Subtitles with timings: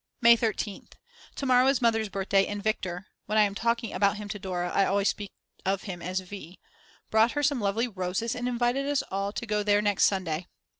[0.19, 0.93] May 13th.
[1.35, 4.71] To morrow is Mother's birthday and Viktor (when I am talking about him to Dora
[4.71, 5.31] I always speak
[5.63, 6.59] of him as V.)
[7.11, 10.47] brought her some lovely roses and invited us all to go there next Sunday.